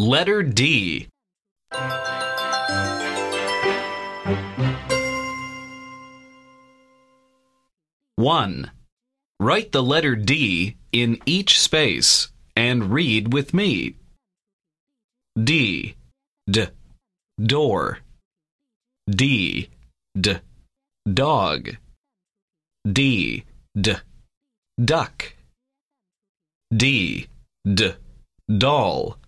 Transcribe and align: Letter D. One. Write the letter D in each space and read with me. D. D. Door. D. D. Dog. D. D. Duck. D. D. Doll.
Letter 0.00 0.42
D. 0.42 1.08
One. 8.16 8.70
Write 9.38 9.72
the 9.72 9.82
letter 9.82 10.16
D 10.16 10.78
in 10.90 11.18
each 11.26 11.60
space 11.60 12.32
and 12.56 12.90
read 12.90 13.34
with 13.34 13.52
me. 13.52 13.96
D. 15.36 15.96
D. 16.48 16.68
Door. 17.38 17.98
D. 19.06 19.68
D. 20.18 20.36
Dog. 21.12 21.76
D. 22.90 23.44
D. 23.78 23.94
Duck. 24.82 25.34
D. 26.74 27.26
D. 27.66 27.92
Doll. 28.48 29.18